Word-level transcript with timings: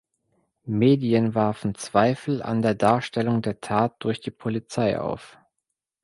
Medien 0.65 1.35
warfen 1.35 1.75
Zweifel 1.75 2.41
an 2.41 2.63
der 2.63 2.73
Darstellung 2.73 3.43
der 3.43 3.61
Tat 3.61 3.97
durch 3.99 4.19
die 4.19 4.31
Polizei 4.31 4.99
auf. 4.99 5.37